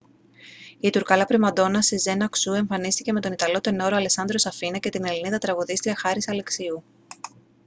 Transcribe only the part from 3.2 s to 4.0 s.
τον ιταλό τενόρο